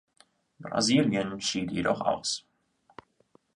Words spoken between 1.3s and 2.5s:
schied jedoch aus.